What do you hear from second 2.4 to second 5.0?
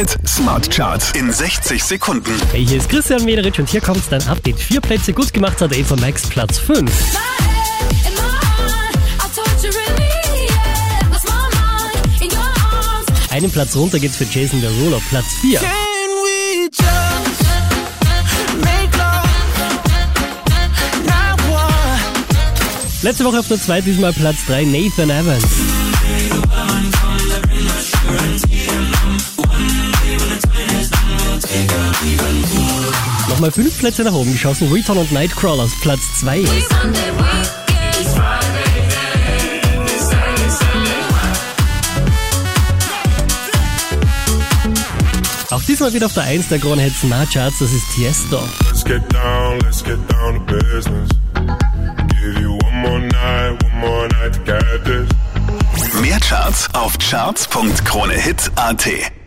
Hey, hier ist Christian Mederich und hier kommt dein Update. Vier